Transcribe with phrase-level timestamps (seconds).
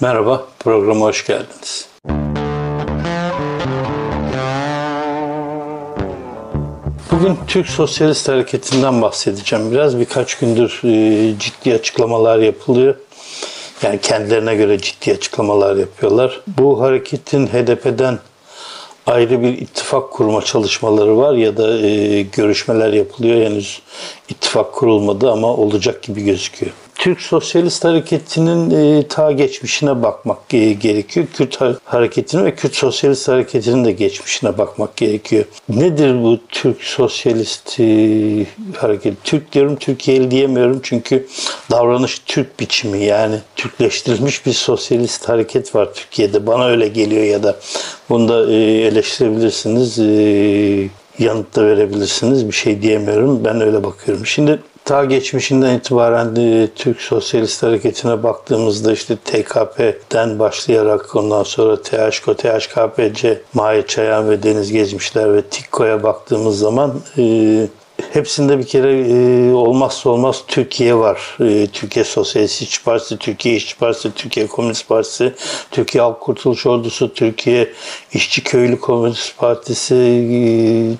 [0.00, 1.88] Merhaba, programa hoş geldiniz.
[7.12, 9.70] Bugün Türk Sosyalist Hareketi'nden bahsedeceğim.
[9.72, 12.94] Biraz birkaç gündür e, ciddi açıklamalar yapılıyor.
[13.82, 16.40] Yani kendilerine göre ciddi açıklamalar yapıyorlar.
[16.46, 18.18] Bu hareketin HDP'den
[19.06, 23.50] ayrı bir ittifak kurma çalışmaları var ya da e, görüşmeler yapılıyor.
[23.50, 23.82] Henüz
[24.28, 26.72] ittifak kurulmadı ama olacak gibi gözüküyor.
[26.98, 31.26] Türk Sosyalist Hareketi'nin e, ta geçmişine bakmak e, gerekiyor.
[31.34, 35.44] Kürt Hareketi'nin ve Kürt Sosyalist Hareketi'nin de geçmişine bakmak gerekiyor.
[35.68, 39.24] Nedir bu Türk Sosyalist e, Hareket?
[39.24, 41.26] Türk diyorum, Türkiye'li diyemiyorum çünkü
[41.70, 46.46] davranış Türk biçimi yani Türkleştirilmiş bir sosyalist hareket var Türkiye'de.
[46.46, 47.56] Bana öyle geliyor ya da
[48.08, 49.98] bunu da e, eleştirebilirsiniz.
[49.98, 52.48] E, yanıt da verebilirsiniz.
[52.48, 53.44] Bir şey diyemiyorum.
[53.44, 54.26] Ben öyle bakıyorum.
[54.26, 62.38] Şimdi ta geçmişinden itibaren de Türk Sosyalist Hareketi'ne baktığımızda işte TKP'den başlayarak ondan sonra THK,
[62.38, 67.66] THKPC, Mahir Çayan ve Deniz Gezmişler ve TİKKO'ya baktığımız zaman e,
[68.12, 71.36] Hepsinde bir kere e, olmazsa olmaz Türkiye var.
[71.40, 75.34] E, Türkiye Sosyalist İşçi Partisi, Türkiye İşçi Partisi, Türkiye Komünist Partisi,
[75.70, 77.72] Türkiye Halk Kurtuluş Ordusu, Türkiye
[78.12, 80.40] İşçi Köylü Komünist Partisi, e,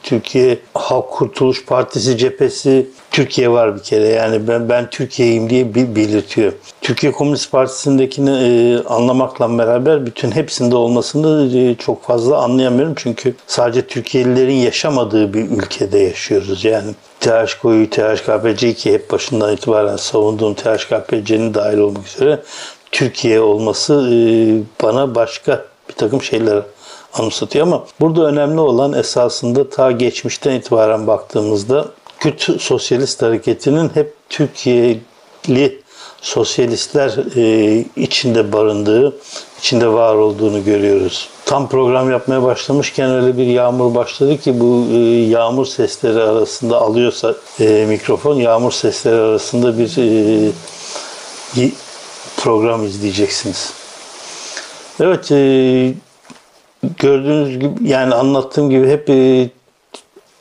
[0.02, 4.08] Türkiye Halk Kurtuluş Partisi cephesi, Türkiye var bir kere.
[4.08, 6.52] Yani ben ben Türkiye'yim diye belirtiyor.
[6.80, 12.94] Türkiye Komünist Partisi'ndekini e, anlamakla beraber bütün hepsinde olmasını e, çok fazla anlayamıyorum.
[12.96, 16.64] Çünkü sadece Türkiye'lilerin yaşamadığı bir ülkede yaşıyoruz.
[16.64, 22.42] Yani THK'yu, THKPC'yi ki hep başından itibaren savunduğum THKPC'nin dahil olmak üzere
[22.92, 24.16] Türkiye olması e,
[24.82, 26.62] bana başka bir takım şeyler
[27.18, 31.88] anımsatıyor ama burada önemli olan esasında ta geçmişten itibaren baktığımızda
[32.18, 35.82] Kürt Sosyalist Hareketi'nin hep Türkiye'li
[36.22, 39.16] sosyalistler e, içinde barındığı,
[39.58, 41.28] içinde var olduğunu görüyoruz.
[41.44, 44.96] Tam program yapmaya başlamışken öyle bir yağmur başladı ki bu e,
[45.28, 51.70] yağmur sesleri arasında alıyorsa e, mikrofon yağmur sesleri arasında bir e,
[52.36, 53.72] program izleyeceksiniz.
[55.00, 55.94] Evet, e,
[56.98, 59.50] gördüğünüz gibi yani anlattığım gibi hep e,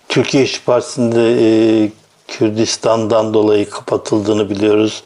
[0.10, 1.90] Türkiye İşçi Partisi'nde e,
[2.28, 5.04] Kürdistan'dan dolayı kapatıldığını biliyoruz.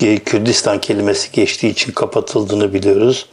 [0.00, 3.26] E, Kürdistan kelimesi geçtiği için kapatıldığını biliyoruz.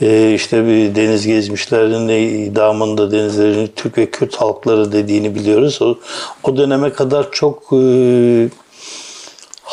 [0.00, 0.56] E, işte
[0.94, 2.08] deniz gezmişlerin
[2.50, 5.82] idamında denizlerin Türk ve Kürt halkları dediğini biliyoruz.
[5.82, 5.98] O,
[6.42, 8.48] o döneme kadar çok e,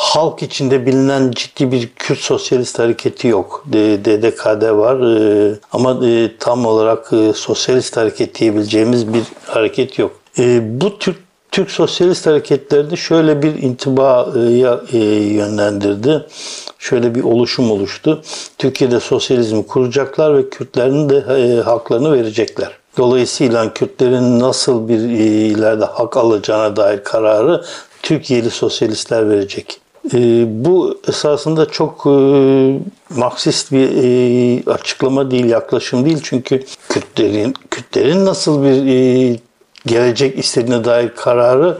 [0.02, 3.64] halk içinde bilinen ciddi bir Kürt sosyalist hareketi yok.
[3.72, 10.12] DDKD var e, ama e, tam olarak e, sosyalist hareket diyebileceğimiz bir hareket yok.
[10.60, 11.16] Bu Türk
[11.50, 14.80] Türk sosyalist hareketlerini şöyle bir intibaya
[15.36, 16.26] yönlendirdi.
[16.78, 18.22] Şöyle bir oluşum oluştu.
[18.58, 22.70] Türkiye'de sosyalizmi kuracaklar ve Kürtlerin de haklarını verecekler.
[22.98, 27.64] Dolayısıyla Kürtlerin nasıl bir ileride hak alacağına dair kararı
[28.02, 29.81] Türkiye'li sosyalistler verecek.
[30.14, 32.10] E, bu esasında çok e,
[33.16, 36.20] Marksist bir e, açıklama değil, yaklaşım değil.
[36.22, 39.36] Çünkü Kürtlerin, Kürtlerin nasıl bir e,
[39.86, 41.78] gelecek istediğine dair kararı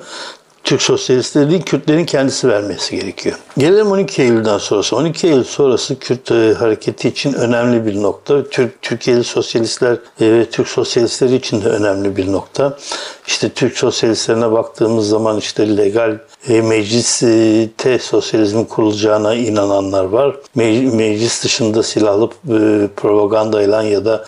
[0.73, 3.37] Türk sosyalistleri değil Kürtlerin kendisi vermesi gerekiyor.
[3.59, 4.97] Gelelim 12 Eylül'den sonrası.
[4.97, 8.49] 12 Eylül sonrası Kürt e, hareketi için önemli bir nokta.
[8.51, 12.79] Türk Türkiye'li sosyalistler e, ve Türk sosyalistleri için de önemli bir nokta.
[13.27, 16.19] İşte Türk sosyalistlerine baktığımız zaman işte legal
[16.49, 20.37] e, mecliste sosyalizmin kurulacağına inananlar var.
[20.55, 24.25] Me meclis dışında silahlı e, propagandayla ya da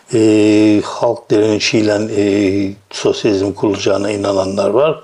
[0.84, 2.24] halk direnişiyle e,
[2.90, 5.02] sosyalizm kurulacağına inananlar var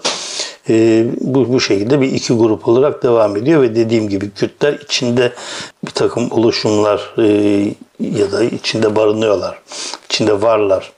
[0.68, 5.32] e, bu, bu şekilde bir iki grup olarak devam ediyor ve dediğim gibi Kürtler içinde
[5.86, 7.24] bir takım oluşumlar e,
[8.00, 9.58] ya da içinde barınıyorlar,
[10.04, 10.92] içinde varlar.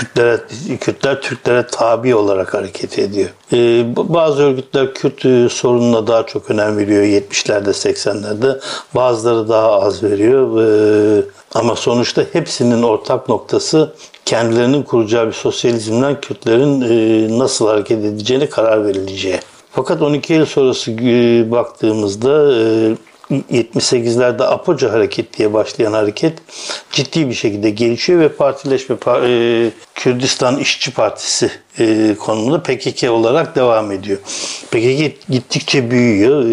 [0.00, 0.40] Kürtlere,
[0.80, 3.28] Kürtler Türklere tabi olarak hareket ediyor.
[3.52, 8.60] Ee, bazı örgütler Kürt e, sorununa daha çok önem veriyor 70'lerde 80'lerde.
[8.94, 10.62] Bazıları daha az veriyor.
[10.62, 11.22] Ee,
[11.54, 13.94] ama sonuçta hepsinin ortak noktası
[14.24, 19.38] kendilerinin kuracağı bir sosyalizmden Kürtlerin e, nasıl hareket edeceğine karar verileceği.
[19.72, 22.52] Fakat 12 yıl sonrası e, baktığımızda
[23.30, 26.38] 78'lerde Apoca Hareket diye başlayan hareket
[26.92, 28.96] ciddi bir şekilde gelişiyor ve partileşme
[29.94, 31.50] Kürdistan İşçi Partisi
[32.18, 34.18] konumunda PKK olarak devam ediyor.
[34.70, 36.44] PKK gittikçe büyüyor.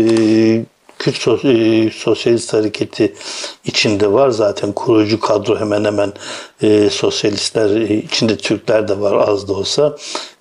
[1.00, 3.13] Kürt e, Sosyalist Hareketi
[3.65, 4.29] içinde var.
[4.29, 6.13] Zaten kurucu kadro hemen hemen
[6.62, 9.97] e, sosyalistler e, içinde Türkler de var az da olsa.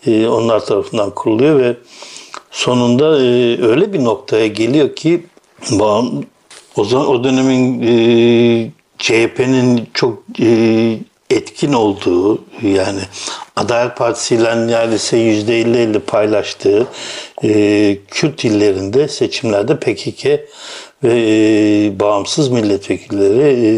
[0.06, 1.76] E, onlar tarafından kuruluyor ve
[2.50, 5.26] sonunda e, öyle bir noktaya geliyor ki
[6.76, 10.98] o zaman o dönemin e, CHP'nin çok e,
[11.30, 13.00] etkin olduğu yani
[13.56, 16.86] Adalet Partisi ile neredeyse %50-50 paylaştığı
[17.44, 20.26] e, Kürt illerinde seçimlerde PKK
[21.04, 23.68] ve e, bağımsız milletvekilleri e,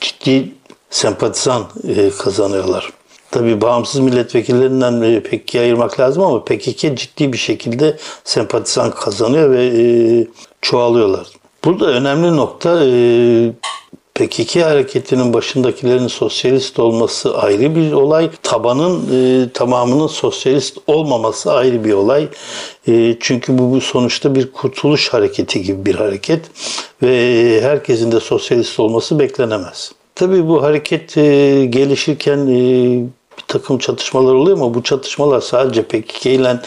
[0.00, 0.52] ciddi
[0.90, 2.90] sempatizan e, kazanıyorlar.
[3.30, 9.66] Tabii bağımsız milletvekillerinden e, PKK'yı ayırmak lazım ama PKK ciddi bir şekilde sempatizan kazanıyor ve
[9.66, 10.26] e,
[10.62, 11.26] çoğalıyorlar.
[11.64, 12.90] Burada önemli nokta e,
[14.14, 18.30] PKK hareketinin başındakilerin sosyalist olması ayrı bir olay.
[18.42, 22.28] Tabanın e, tamamının sosyalist olmaması ayrı bir olay.
[22.88, 26.44] E, çünkü bu, sonuçta bir kurtuluş hareketi gibi bir hareket
[27.02, 29.92] ve herkesin de sosyalist olması beklenemez.
[30.14, 33.19] Tabii bu hareket e, gelişirken e,
[33.50, 36.60] takım çatışmalar oluyor ama bu çatışmalar sadece PKK ile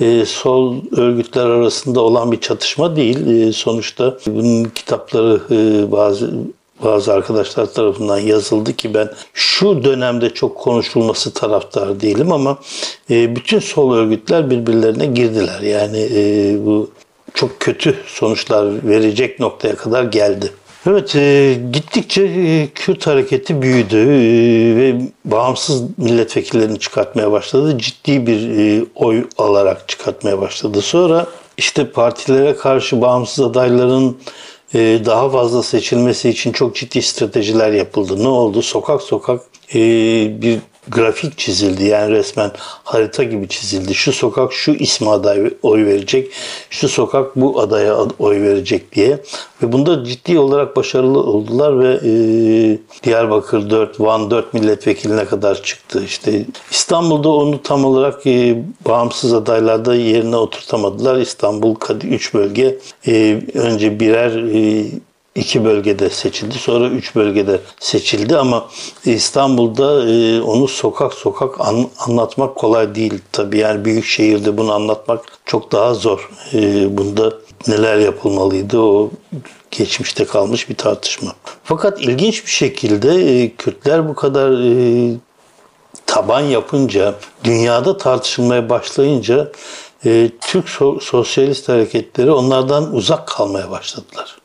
[0.00, 3.26] e, sol örgütler arasında olan bir çatışma değil.
[3.26, 6.30] E, sonuçta bunun kitapları e, bazı
[6.84, 12.58] bazı arkadaşlar tarafından yazıldı ki ben şu dönemde çok konuşulması taraftar değilim ama
[13.10, 15.60] e, bütün sol örgütler birbirlerine girdiler.
[15.60, 16.90] Yani e, bu
[17.34, 20.50] çok kötü sonuçlar verecek noktaya kadar geldi.
[20.88, 27.78] Evet, e, gittikçe e, Kürt hareketi büyüdü e, ve bağımsız milletvekillerini çıkartmaya başladı.
[27.78, 30.82] Ciddi bir e, oy alarak çıkartmaya başladı.
[30.82, 34.18] Sonra işte partilere karşı bağımsız adayların
[34.74, 38.24] e, daha fazla seçilmesi için çok ciddi stratejiler yapıldı.
[38.24, 38.62] Ne oldu?
[38.62, 39.40] Sokak sokak
[39.74, 39.78] e,
[40.42, 41.84] bir grafik çizildi.
[41.84, 42.50] Yani resmen
[42.84, 43.94] harita gibi çizildi.
[43.94, 46.32] Şu sokak şu ismi aday oy verecek.
[46.70, 49.18] Şu sokak bu adaya oy verecek diye.
[49.62, 52.12] Ve bunda ciddi olarak başarılı oldular ve e,
[53.04, 56.04] Diyarbakır 4, Van 4 milletvekiline kadar çıktı.
[56.04, 61.16] İşte İstanbul'da onu tam olarak e, bağımsız adaylarda yerine oturtamadılar.
[61.16, 64.86] İstanbul 3 bölge e, önce birer e,
[65.36, 66.58] iki bölgede seçildi.
[66.58, 68.68] Sonra üç bölgede seçildi ama
[69.04, 73.14] İstanbul'da e, onu sokak sokak an, anlatmak kolay değil.
[73.32, 76.30] Tabii yani büyük şehirde bunu anlatmak çok daha zor.
[76.52, 77.32] E, bunda
[77.68, 79.10] neler yapılmalıydı o
[79.70, 81.32] geçmişte kalmış bir tartışma.
[81.64, 84.50] Fakat ilginç bir şekilde e, Kürtler bu kadar
[86.06, 89.52] taban yapınca, dünyada tartışılmaya başlayınca
[90.40, 94.36] Türk so- sosyalist hareketleri onlardan uzak kalmaya başladılar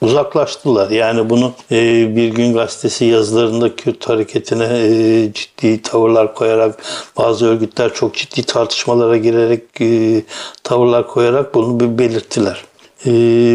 [0.00, 0.90] uzaklaştılar.
[0.90, 6.82] Yani bunu e, Bir Gün Gazetesi yazılarında Kürt hareketine e, ciddi tavırlar koyarak
[7.16, 10.22] bazı örgütler çok ciddi tartışmalara girerek e,
[10.62, 12.64] tavırlar koyarak bunu belirttiler.
[13.06, 13.10] E,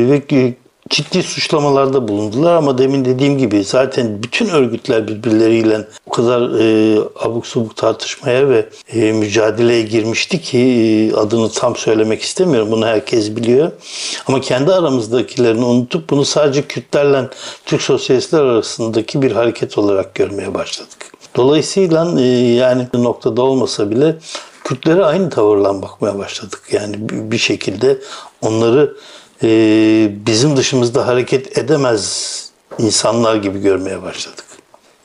[0.10, 0.56] ve
[0.94, 7.48] ciddi suçlamalarda bulundular ama demin dediğim gibi zaten bütün örgütler birbirleriyle o kadar e, abuk
[7.48, 12.72] subuk tartışmaya ve e, mücadeleye girmişti ki e, adını tam söylemek istemiyorum.
[12.72, 13.72] Bunu herkes biliyor.
[14.28, 17.30] Ama kendi aramızdakilerini unutup bunu sadece Kürtlerle
[17.66, 21.12] Türk Sosyalistler arasındaki bir hareket olarak görmeye başladık.
[21.36, 22.24] Dolayısıyla e,
[22.54, 24.16] yani noktada olmasa bile
[24.64, 26.62] Kürtlere aynı tavırla bakmaya başladık.
[26.72, 27.98] Yani bir şekilde
[28.42, 28.94] onları
[29.44, 32.34] e, bizim dışımızda hareket edemez
[32.80, 34.46] insanlar gibi görmeye başladık.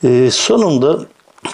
[0.03, 0.99] E, sonunda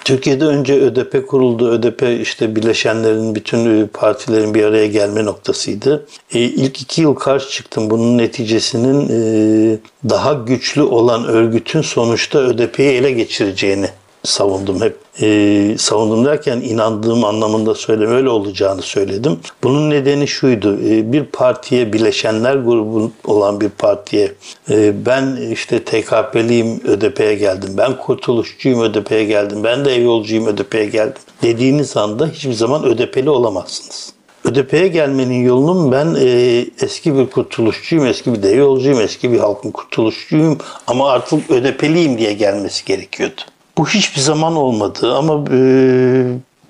[0.04, 1.70] Türkiye'de önce ÖDP kuruldu.
[1.70, 6.06] ÖDP işte bileşenlerin, bütün partilerin bir araya gelme noktasıydı.
[6.34, 7.90] E, ilk iki yıl karşı çıktım.
[7.90, 9.78] Bunun neticesinin e,
[10.08, 13.88] daha güçlü olan örgütün sonuçta ÖDP'yi ele geçireceğini
[14.26, 14.96] savundum hep.
[15.22, 19.38] E, savundum derken inandığım anlamında söylem öyle olacağını söyledim.
[19.62, 20.78] Bunun nedeni şuydu.
[20.80, 24.32] E, bir partiye bileşenler grubu olan bir partiye
[24.70, 27.70] e, ben işte TKP'liyim ÖDP'ye geldim.
[27.78, 29.64] Ben kurtuluşçuyum ÖDP'ye geldim.
[29.64, 31.22] Ben de yolcuyum ÖDP'ye geldim.
[31.42, 34.16] Dediğiniz anda hiçbir zaman ÖDP'li olamazsınız.
[34.44, 39.70] ÖDP'ye gelmenin yolunun ben e, eski bir kurtuluşçuyum, eski bir dev yolcuyum, eski bir halkın
[39.70, 43.40] kurtuluşçuyum ama artık ÖDP'liyim diye gelmesi gerekiyordu.
[43.78, 45.58] Bu hiçbir zaman olmadı ama e,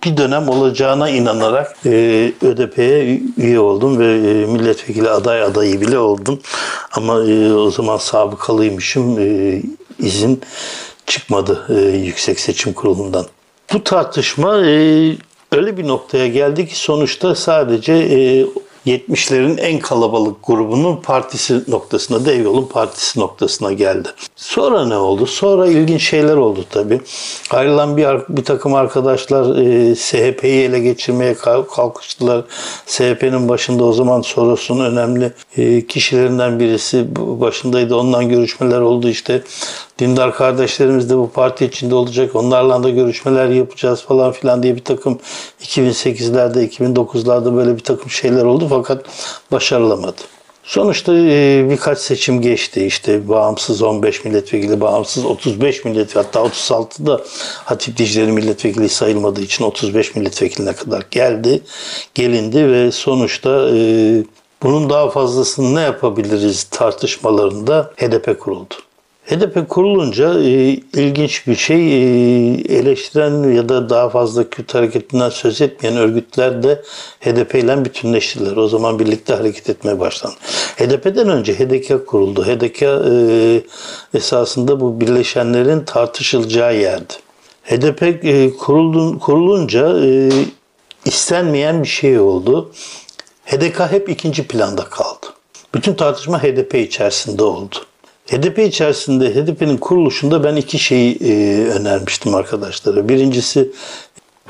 [0.04, 1.90] bir dönem olacağına inanarak e,
[2.42, 6.40] ÖDP'ye üye oldum ve e, milletvekili aday adayı bile oldum.
[6.92, 9.18] Ama e, o zaman sabıkalıymışım.
[9.18, 9.62] E,
[9.98, 10.40] izin
[11.06, 13.26] çıkmadı e, Yüksek Seçim Kurulu'ndan.
[13.72, 15.12] Bu tartışma e,
[15.52, 18.46] öyle bir noktaya geldi ki sonuçta sadece e,
[18.86, 24.08] 70'lerin en kalabalık grubunun partisi noktasına, Devyol'un partisi noktasına geldi.
[24.36, 25.26] Sonra ne oldu?
[25.26, 27.00] Sonra ilginç şeyler oldu tabii.
[27.50, 31.34] Ayrılan bir, bir takım arkadaşlar e, SHP'yi ele geçirmeye
[31.74, 32.44] kalkıştılar.
[32.86, 37.96] SHP'nin başında o zaman Soros'un önemli e, kişilerinden birisi başındaydı.
[37.96, 39.42] Ondan görüşmeler oldu işte.
[39.98, 42.36] Dindar kardeşlerimiz de bu parti içinde olacak.
[42.36, 45.18] Onlarla da görüşmeler yapacağız falan filan diye bir takım
[45.62, 49.04] 2008'lerde, 2009'larda böyle bir takım şeyler oldu fakat
[49.52, 50.20] başarılamadı.
[50.66, 52.86] Sonuçta e, birkaç seçim geçti.
[52.86, 57.20] İşte bağımsız 15 milletvekili, bağımsız 35 milletvekili hatta 36 da
[57.64, 61.62] Hatip Dicle'nin milletvekili sayılmadığı için 35 milletvekiline kadar geldi,
[62.14, 64.24] gelindi ve sonuçta e,
[64.62, 68.74] bunun daha fazlasını ne yapabiliriz tartışmalarında HDP kuruldu.
[69.26, 75.60] HDP kurulunca e, ilginç bir şey e, eleştiren ya da daha fazla Kürt hareketinden söz
[75.60, 76.82] etmeyen örgütler de
[77.20, 78.56] HDP ile bütünleştiler.
[78.56, 80.36] O zaman birlikte hareket etmeye başlandı.
[80.76, 82.44] HDP'den önce HDK kuruldu.
[82.44, 83.62] HDK e,
[84.18, 87.14] esasında bu birleşenlerin tartışılacağı yerdi.
[87.64, 90.30] HDP e, kurulun, kurulunca e,
[91.04, 92.72] istenmeyen bir şey oldu.
[93.46, 95.26] HDK hep ikinci planda kaldı.
[95.74, 97.76] Bütün tartışma HDP içerisinde oldu.
[98.26, 103.08] HDP içerisinde, HDP'nin kuruluşunda ben iki şeyi e, önermiştim arkadaşlara.
[103.08, 103.70] Birincisi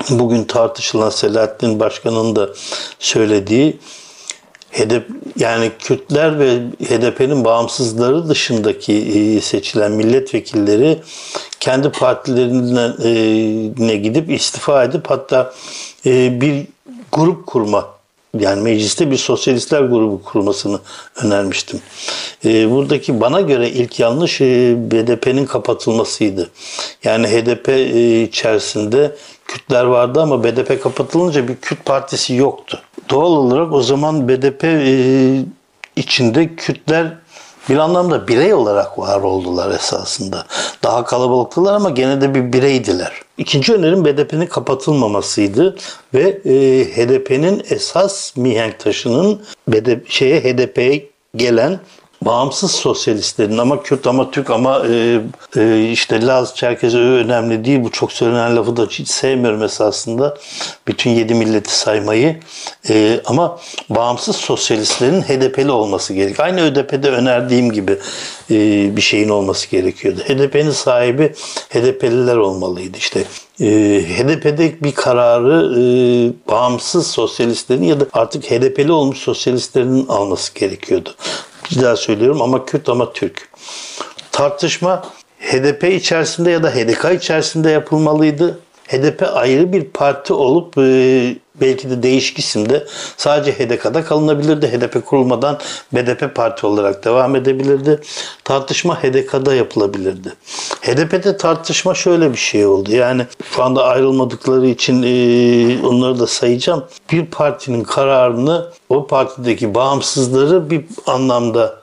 [0.09, 2.49] bugün tartışılan Selahattin Başkan'ın da
[2.99, 3.77] söylediği
[4.71, 10.99] HDP yani Kürtler ve HDP'nin bağımsızları dışındaki e, seçilen milletvekilleri
[11.59, 15.53] kendi partilerine gidip istifa edip hatta
[16.05, 16.67] e, bir
[17.11, 17.96] grup kurma
[18.39, 20.79] yani mecliste bir sosyalistler grubu kurmasını
[21.23, 21.81] önermiştim.
[22.45, 26.49] E, buradaki bana göre ilk yanlış e, BDP'nin kapatılmasıydı.
[27.03, 29.15] Yani HDP e, içerisinde
[29.45, 32.81] Kürtler vardı ama BDP kapatılınca bir Kürt partisi yoktu.
[33.09, 35.45] Doğal olarak o zaman BDP e,
[35.95, 37.13] içinde Kürtler
[37.69, 40.45] bir anlamda birey olarak var oldular esasında.
[40.83, 43.21] Daha kalabalıktılar ama gene de bir bireydiler.
[43.37, 45.75] İkinci önerim BDP'nin kapatılmamasıydı
[46.13, 51.79] ve e, HDP'nin esas mihenk taşının BDP, şeye HDP'ye gelen
[52.21, 55.19] bağımsız sosyalistlerin ama Kürt ama Türk ama e,
[55.57, 57.83] e, işte Laz, Çerkez önemli değil.
[57.83, 60.37] Bu çok söylenen lafı da hiç sevmiyorum esasında.
[60.87, 62.39] Bütün yedi milleti saymayı.
[62.89, 63.59] E, ama
[63.89, 66.39] bağımsız sosyalistlerin HDP'li olması gerek.
[66.39, 67.97] Aynı ÖDP'de önerdiğim gibi
[68.51, 68.55] e,
[68.95, 70.19] bir şeyin olması gerekiyordu.
[70.19, 71.33] HDP'nin sahibi
[71.69, 72.97] HDP'liler olmalıydı.
[72.97, 73.23] İşte
[73.59, 73.65] e,
[74.17, 75.83] HDP'de bir kararı e,
[76.51, 81.15] bağımsız sosyalistlerin ya da artık HDP'li olmuş sosyalistlerin alması gerekiyordu.
[81.71, 83.49] Bir daha söylüyorum ama Kürt ama Türk.
[84.31, 85.03] Tartışma
[85.39, 88.59] HDP içerisinde ya da HDK içerisinde yapılmalıydı.
[88.87, 92.87] HDP ayrı bir parti olup e, belki de değişik isimde
[93.17, 94.67] sadece HDK'da kalınabilirdi.
[94.67, 95.59] HDP kurulmadan
[95.93, 98.01] BDP parti olarak devam edebilirdi.
[98.43, 100.33] Tartışma HDK'da yapılabilirdi.
[100.81, 102.91] HDP'de tartışma şöyle bir şey oldu.
[102.91, 106.85] Yani şu anda ayrılmadıkları için e, onları da sayacağım.
[107.11, 111.75] Bir partinin kararını o partideki bağımsızları bir anlamda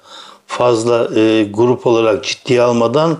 [0.46, 3.16] fazla e, grup olarak ciddiye almadan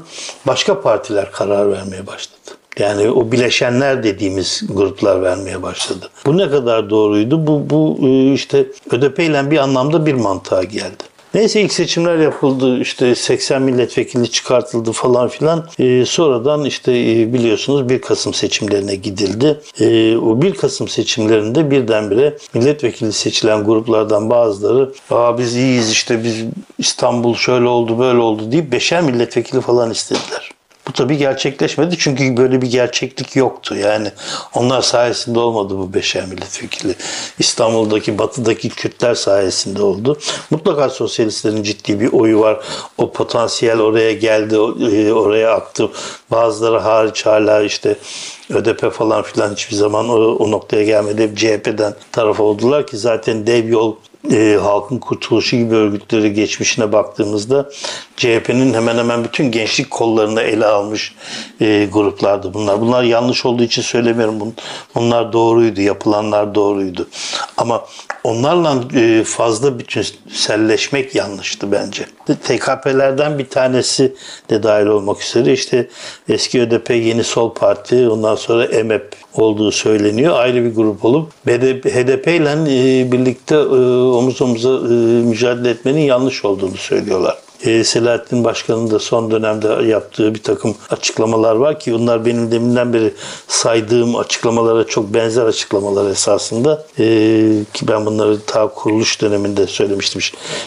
[0.47, 2.34] başka partiler karar vermeye başladı.
[2.79, 6.11] Yani o bileşenler dediğimiz gruplar vermeye başladı.
[6.27, 7.47] Bu ne kadar doğruydu?
[7.47, 11.05] Bu, bu e, işte ÖDP ile bir anlamda bir mantığa geldi.
[11.35, 15.67] Neyse ilk seçimler yapıldı işte 80 milletvekili çıkartıldı falan filan.
[15.79, 19.61] Ee, sonradan işte e, biliyorsunuz 1 Kasım seçimlerine gidildi.
[19.81, 26.45] Ee, o 1 Kasım seçimlerinde birdenbire milletvekili seçilen gruplardan bazıları Aa biz iyiyiz işte biz
[26.79, 30.54] İstanbul şöyle oldu böyle oldu deyip beşer milletvekili falan istediler.
[30.89, 33.77] Bu tabii gerçekleşmedi çünkü böyle bir gerçeklik yoktu.
[33.77, 34.11] Yani
[34.55, 36.95] onlar sayesinde olmadı bu beşer milletvekili.
[37.39, 40.19] İstanbul'daki, batıdaki Kürtler sayesinde oldu.
[40.51, 42.65] Mutlaka sosyalistlerin ciddi bir oyu var.
[42.99, 45.91] O potansiyel oraya geldi, e, oraya aktı.
[46.31, 47.97] Bazıları hariç hala işte
[48.51, 51.33] ÖDP falan filan hiçbir zaman o, o noktaya gelmedi.
[51.37, 53.97] CHP'den taraf oldular ki zaten dev yol
[54.33, 57.71] e, Halkın Kurtuluşu gibi örgütleri geçmişine baktığımızda
[58.17, 61.15] CHP'nin hemen hemen bütün gençlik kollarını ele almış
[61.61, 62.81] e, gruplardı bunlar.
[62.81, 64.55] Bunlar yanlış olduğu için söylemiyorum.
[64.95, 67.09] Bunlar doğruydu, yapılanlar doğruydu.
[67.57, 67.85] Ama
[68.25, 72.07] onlarla e, fazla bütünselleşmek yanlıştı bence.
[72.27, 74.15] TKP'lerden bir tanesi
[74.51, 75.89] de dahil olmak üzere işte
[76.29, 80.39] eski ÖDP Yeni Sol Parti ondan sonra EMEP olduğu söyleniyor.
[80.39, 84.79] Ayrı bir grup olup HDP ile e, birlikte e, omuz omuza
[85.29, 87.44] mücadele etmenin yanlış olduğunu söylüyorlar.
[87.85, 93.15] Selahattin Başkan'ın da son dönemde yaptığı bir takım açıklamalar var ki bunlar benim deminden beri
[93.49, 96.87] saydığım açıklamalara çok benzer açıklamalar esasında.
[96.99, 97.05] E,
[97.75, 100.21] ki ben bunları ta kuruluş döneminde söylemiştim.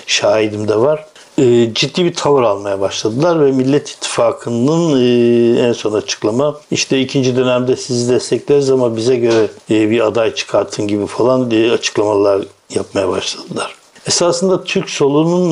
[0.07, 1.05] Şahidim de var
[1.37, 7.35] e, ciddi bir tavır almaya başladılar ve Millet İttifakı'nın e, en son açıklama işte ikinci
[7.35, 12.41] dönemde sizi destekleriz ama bize göre e, bir aday çıkartın gibi falan açıklamalar
[12.75, 13.75] yapmaya başladılar.
[14.07, 15.51] Esasında Türk solunun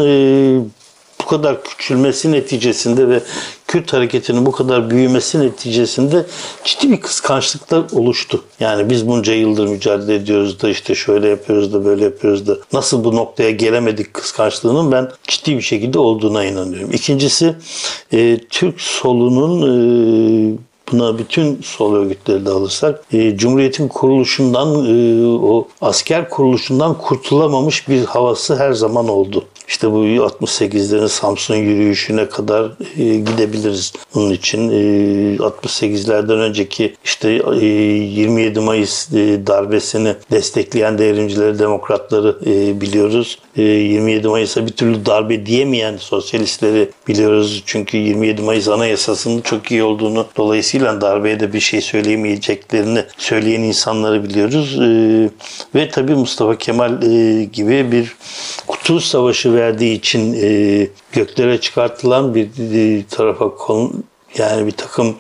[1.26, 3.22] bu kadar küçülmesi neticesinde ve
[3.68, 6.26] Kürt hareketinin bu kadar büyümesi neticesinde
[6.64, 8.44] ciddi bir kıskançlıklar oluştu.
[8.60, 13.04] Yani biz bunca yıldır mücadele ediyoruz da işte şöyle yapıyoruz da böyle yapıyoruz da nasıl
[13.04, 16.92] bu noktaya gelemedik kıskançlığının ben ciddi bir şekilde olduğuna inanıyorum.
[16.94, 17.56] İkincisi
[18.14, 20.58] e, Türk solunun e,
[20.92, 28.06] buna bütün sol örgütleri de alırsak e, Cumhuriyet'in kuruluşundan e, o asker kuruluşundan kurtulamamış bir
[28.06, 29.44] havası her zaman oldu.
[29.68, 34.70] İşte bu 68'lerin Samsun yürüyüşüne kadar e, gidebiliriz bunun için.
[34.70, 34.76] E,
[35.36, 43.40] 68'lerden önceki işte e, 27 Mayıs e, darbesini destekleyen devrimcileri, demokratları e, biliyoruz.
[43.58, 47.64] E, 27 Mayıs'a bir türlü darbe diyemeyen sosyalistleri biliyoruz.
[47.66, 54.24] Çünkü 27 Mayıs Anayasası'nın çok iyi olduğunu dolayısıyla darbeye de bir şey söyleyemeyeceklerini söyleyen insanları
[54.24, 54.80] biliyoruz.
[54.80, 55.30] E,
[55.76, 58.16] ve tabii Mustafa Kemal e, gibi bir
[58.68, 63.92] Kurtuluş Savaşı verdiği için e, göklere çıkartılan bir e, tarafa konu
[64.38, 65.16] yani bir takım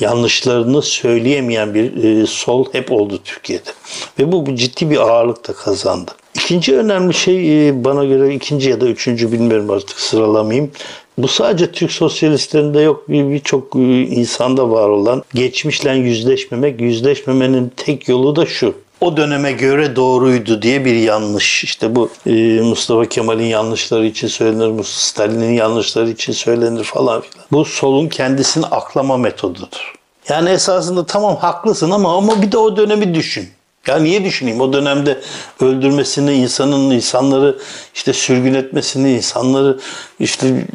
[0.00, 3.70] yanlışlarını söyleyemeyen bir sol hep oldu Türkiye'de.
[4.18, 6.10] Ve bu ciddi bir ağırlık da kazandı.
[6.50, 10.70] İkinci önemli şey e, bana göre ikinci ya da üçüncü bilmiyorum artık sıralamayayım.
[11.18, 16.80] Bu sadece Türk sosyalistlerinde yok birçok bir e, insanda var olan geçmişle yüzleşmemek.
[16.80, 21.64] Yüzleşmemenin tek yolu da şu o döneme göre doğruydu diye bir yanlış.
[21.64, 27.46] İşte bu e, Mustafa Kemal'in yanlışları için söylenir, Stalin'in yanlışları için söylenir falan filan.
[27.52, 29.94] Bu solun kendisini aklama metodudur.
[30.28, 33.48] Yani esasında tamam haklısın ama ama bir de o dönemi düşün.
[33.86, 34.60] Ya niye düşüneyim?
[34.60, 35.20] O dönemde
[35.60, 37.58] öldürmesini, insanın insanları
[37.94, 39.78] işte sürgün etmesini, insanları
[40.20, 40.66] işte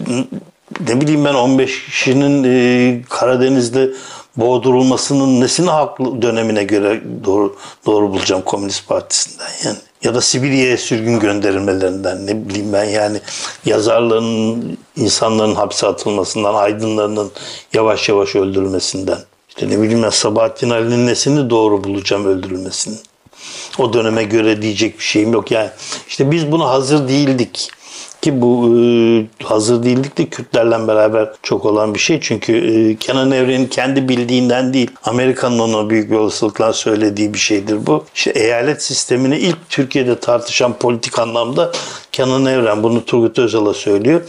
[0.88, 3.89] ne bileyim ben 15 kişinin e, Karadeniz'de
[4.38, 9.77] boğdurulmasının nesini haklı dönemine göre doğru doğru bulacağım Komünist Partisi'nden yani.
[10.03, 13.21] Ya da Sibirya'ya sürgün gönderilmelerinden ne bileyim ben yani
[13.65, 17.31] yazarların, insanların hapse atılmasından, aydınlarının
[17.74, 19.17] yavaş yavaş öldürülmesinden.
[19.55, 23.00] İşte ne bileyim ben Sabahattin Ali'nin nesini doğru bulacağım öldürülmesinin.
[23.77, 25.51] O döneme göre diyecek bir şeyim yok.
[25.51, 25.69] Yani
[26.07, 27.69] işte biz buna hazır değildik.
[28.25, 28.84] Ki bu e,
[29.44, 32.20] hazır değildik de Kürtlerle beraber çok olan bir şey.
[32.22, 37.88] Çünkü e, Kenan Evren'in kendi bildiğinden değil, Amerika'nın ona büyük bir olasılıkla söylediği bir şeydir
[37.88, 38.05] bu.
[38.16, 41.72] İşte eyalet sistemini ilk Türkiye'de tartışan politik anlamda
[42.11, 44.22] Kenan Evren bunu Turgut Özal'a söylüyor.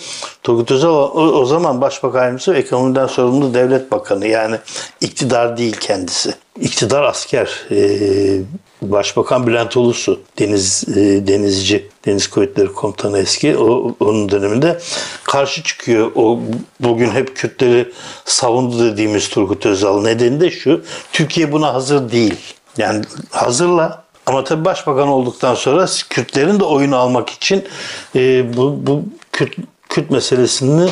[0.43, 4.27] Turgut Özal o, o zaman Başbakan Yardımcısı ekonomiden sorumlu devlet bakanı.
[4.27, 4.57] Yani
[5.01, 6.35] iktidar değil kendisi.
[6.61, 7.67] İktidar asker.
[7.71, 8.41] Ee,
[8.93, 14.79] Başbakan Bülent Ulusu, deniz e, denizci, Deniz Kuvvetleri Komutanı eski, o, onun döneminde
[15.25, 16.13] karşı çıkıyor.
[16.15, 16.41] O
[16.81, 17.93] bugün hep Kürtleri
[18.25, 20.03] savundu dediğimiz Turgut Özal.
[20.03, 22.35] Nedeni de şu, Türkiye buna hazır değil.
[22.79, 27.65] Yani hazırla ama tabii başbakan olduktan sonra Kürtlerin de oyunu almak için
[28.17, 29.55] e, bu, bu Kürt,
[29.89, 30.91] Kürt meselesini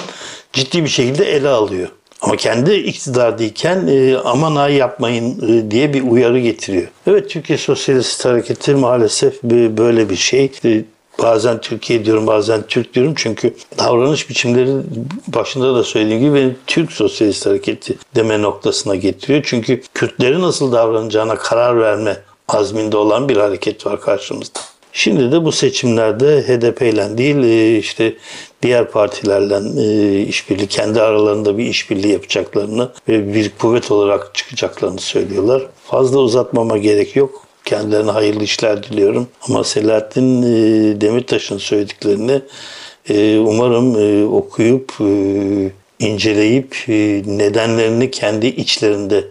[0.52, 1.88] ciddi bir şekilde ele alıyor.
[2.24, 6.88] Ama kendi iktidardayken e, aman ha yapmayın e, diye bir uyarı getiriyor.
[7.06, 10.52] Evet Türkiye Sosyalist Hareketi maalesef böyle bir şey.
[10.64, 10.84] E,
[11.22, 14.70] bazen Türkiye diyorum bazen Türk diyorum çünkü davranış biçimleri
[15.28, 19.42] başında da söylediğim gibi beni Türk Sosyalist Hareketi deme noktasına getiriyor.
[19.46, 22.16] Çünkü Kürtlerin nasıl davranacağına karar verme
[22.48, 24.60] azminde olan bir hareket var karşımızda.
[24.96, 28.14] Şimdi de bu seçimlerde HDP ile değil e, işte
[28.62, 35.62] diğer partilerle e, işbirliği, kendi aralarında bir işbirliği yapacaklarını ve bir kuvvet olarak çıkacaklarını söylüyorlar.
[35.84, 37.46] Fazla uzatmama gerek yok.
[37.64, 39.28] Kendilerine hayırlı işler diliyorum.
[39.48, 42.40] Ama Selahattin e, Demirtaş'ın söylediklerini
[43.38, 43.94] umarım
[44.34, 44.92] okuyup,
[45.98, 46.84] inceleyip
[47.26, 49.24] nedenlerini kendi içlerinde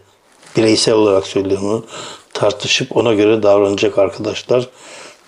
[0.57, 1.85] bireysel olarak söylüyorum
[2.33, 4.69] tartışıp ona göre davranacak arkadaşlar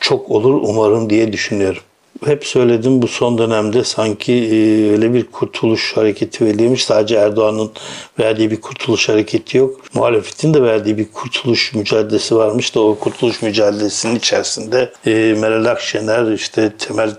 [0.05, 1.81] çok olur umarım diye düşünüyorum.
[2.25, 6.85] Hep söyledim bu son dönemde sanki e, öyle bir kurtuluş hareketi verilmiş.
[6.85, 7.71] Sadece Erdoğan'ın
[8.19, 9.81] verdiği bir kurtuluş hareketi yok.
[9.93, 16.31] Muhalefetin de verdiği bir kurtuluş mücadelesi varmış da o kurtuluş mücadelesinin içerisinde e, Meral Akşener,
[16.31, 17.11] işte Temel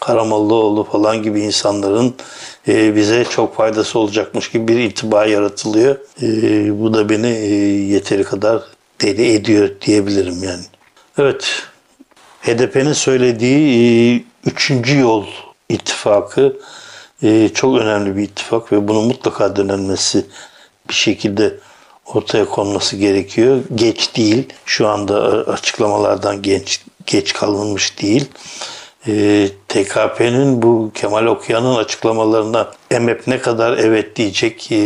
[0.00, 2.14] Karamollaoğlu falan gibi insanların
[2.68, 5.96] e, bize çok faydası olacakmış gibi bir intiba yaratılıyor.
[6.80, 7.28] Bu da beni
[7.92, 8.62] yeteri kadar
[9.02, 10.64] deli ediyor diyebilirim yani.
[11.18, 11.71] Evet,
[12.42, 15.26] HDP'nin söylediği e, üçüncü yol
[15.68, 16.56] ittifakı
[17.22, 20.26] e, çok önemli bir ittifak ve bunun mutlaka denenmesi
[20.88, 21.54] bir şekilde
[22.06, 23.60] ortaya konması gerekiyor.
[23.74, 24.52] Geç değil.
[24.66, 25.14] Şu anda
[25.46, 28.28] açıklamalardan genç geç kalınmış değil.
[29.06, 34.76] E, TKP'nin bu Kemal Okuyan'ın açıklamalarına EMEP ne kadar evet diyecek e,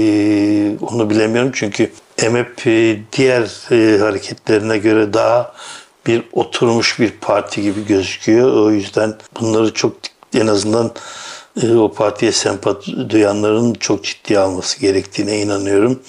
[0.80, 1.50] onu bilemiyorum.
[1.54, 3.42] Çünkü EMEP e, diğer
[3.72, 5.54] e, hareketlerine göre daha
[6.06, 8.52] bir oturmuş bir parti gibi gözüküyor.
[8.52, 9.92] O yüzden bunları çok
[10.34, 10.92] en azından
[11.64, 16.02] o partiye sempati duyanların çok ciddiye alması gerektiğine inanıyorum.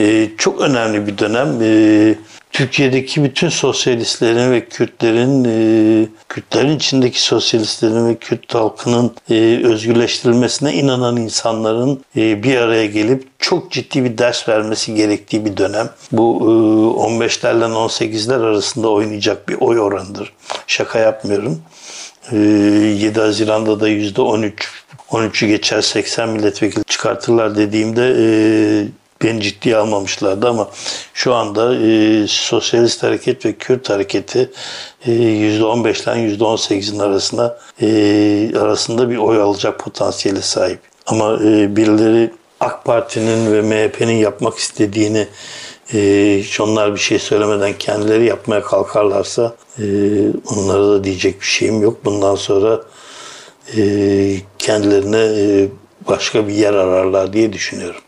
[0.00, 1.58] E, çok önemli bir dönem.
[1.62, 2.14] E,
[2.56, 11.16] Türkiye'deki bütün sosyalistlerin ve Kürtlerin, e, Kürtlerin içindeki sosyalistlerin ve Kürt halkının e, özgürleştirilmesine inanan
[11.16, 15.90] insanların e, bir araya gelip çok ciddi bir ders vermesi gerektiği bir dönem.
[16.12, 16.44] Bu e,
[17.08, 20.32] 15'lerle 18'ler arasında oynayacak bir oy oranıdır.
[20.66, 21.62] Şaka yapmıyorum.
[22.32, 24.52] E, 7 Haziran'da da %13
[25.10, 28.26] 13'ü geçer 80 milletvekili çıkartırlar dediğimde e,
[29.22, 30.68] beni ciddiye almamışlardı ama
[31.14, 34.50] şu anda e, Sosyalist Hareket ve Kürt Hareketi
[35.06, 37.58] e, %15'den %18'in arasında
[38.60, 40.78] arasında bir oy alacak potansiyele sahip.
[41.06, 45.26] Ama e, birileri AK Parti'nin ve MHP'nin yapmak istediğini
[46.42, 49.84] hiç onlar bir şey söylemeden kendileri yapmaya kalkarlarsa e,
[50.56, 52.04] onlara da diyecek bir şeyim yok.
[52.04, 52.84] Bundan sonra
[53.76, 55.68] e, kendilerine e,
[56.08, 58.00] başka bir yer ararlar diye düşünüyorum.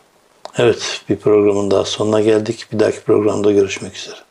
[0.57, 2.65] Evet, bir programın daha sonuna geldik.
[2.73, 4.28] Bir dahaki programda görüşmek üzere.